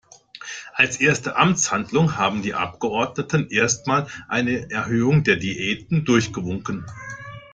Als 0.73 0.99
erste 0.99 1.35
Amtshandlung 1.35 2.17
haben 2.17 2.41
die 2.41 2.55
Abgeordneten 2.55 3.49
erst 3.51 3.85
mal 3.85 4.07
eine 4.27 4.67
Erhöhung 4.71 5.23
der 5.23 5.35
Diäten 5.35 6.05
durchgewunken. 6.05 6.87